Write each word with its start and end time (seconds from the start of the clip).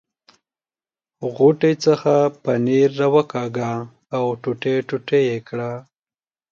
غوټې 1.33 1.73
څخه 1.85 2.13
پنیر 2.43 2.89
را 2.99 3.07
وکاږه 3.15 3.71
او 4.15 4.23
ټوټې 4.41 4.75
ټوټې 4.87 5.19
یې 5.29 5.37
کړ. 5.47 5.59